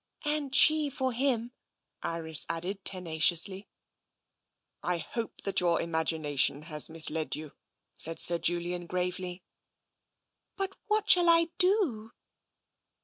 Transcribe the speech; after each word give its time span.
"And 0.25 0.55
she 0.55 0.89
for 0.89 1.13
him," 1.13 1.51
Iris 2.01 2.47
added 2.49 2.83
tenaciously." 2.83 3.67
I 4.81 4.97
hope 4.97 5.41
that 5.41 5.59
your 5.59 5.79
imagination 5.79 6.63
has 6.63 6.89
misled 6.89 7.35
you," 7.35 7.51
said 7.95 8.19
Sir 8.19 8.39
Julian 8.39 8.87
gravely. 8.87 9.43
"But 10.55 10.75
what 10.87 11.07
shall 11.07 11.29
I 11.29 11.49
do?" 11.59 12.13